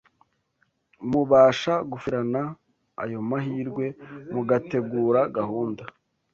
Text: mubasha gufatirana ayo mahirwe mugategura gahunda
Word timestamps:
mubasha 1.09 1.73
gufatirana 1.91 2.41
ayo 3.03 3.19
mahirwe 3.29 3.85
mugategura 4.33 5.19
gahunda 5.37 5.83